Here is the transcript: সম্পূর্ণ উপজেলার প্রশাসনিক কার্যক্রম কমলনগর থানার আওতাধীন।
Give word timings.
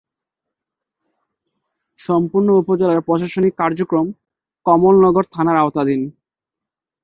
সম্পূর্ণ 1.99 2.47
উপজেলার 2.61 2.99
প্রশাসনিক 3.01 3.53
কার্যক্রম 3.57 4.05
কমলনগর 4.65 5.25
থানার 5.33 5.57
আওতাধীন। 5.57 6.01